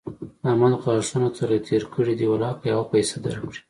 [0.49, 3.59] احمد غاښونه تر له تېر کړي دي؛ ولاکه يوه پيسه در کړي.